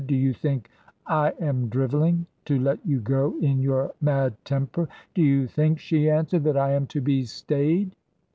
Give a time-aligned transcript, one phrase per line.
[0.07, 0.67] 'Do you think
[1.05, 6.09] I am drivelling, to let you go in your mad temper?"' Do you think/ she
[6.09, 7.95] answered,' that I am to be stayed?'